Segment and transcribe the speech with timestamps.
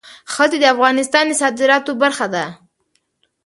[0.33, 2.45] ښتې د افغانستان د صادراتو برخه ده.